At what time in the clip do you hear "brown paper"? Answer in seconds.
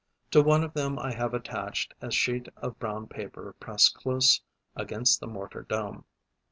2.79-3.55